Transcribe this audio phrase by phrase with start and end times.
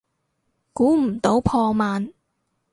[0.73, 2.11] 估唔到破万